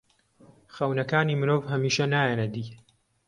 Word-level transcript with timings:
خەونەکانی 0.75 1.39
مرۆڤ 1.41 1.61
هەمیشە 1.71 2.05
نایەنە 2.13 2.47
دی. 2.53 2.65